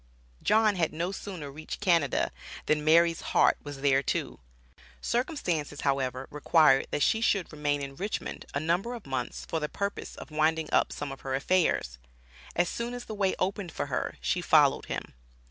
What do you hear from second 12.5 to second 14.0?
As soon as the way opened for